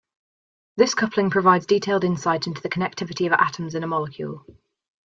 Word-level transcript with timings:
This 0.77 0.95
coupling 0.95 1.29
provides 1.29 1.67
detailed 1.67 2.03
insight 2.03 2.47
into 2.47 2.59
the 2.59 2.69
connectivity 2.69 3.27
of 3.27 3.33
atoms 3.33 3.75
in 3.75 3.83
a 3.83 3.87
molecule. 3.87 4.43